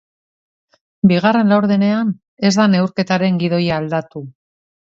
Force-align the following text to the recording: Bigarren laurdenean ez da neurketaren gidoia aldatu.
Bigarren 1.11 1.51
laurdenean 1.53 2.11
ez 2.51 2.53
da 2.61 2.67
neurketaren 2.73 3.39
gidoia 3.45 3.79
aldatu. 3.79 4.27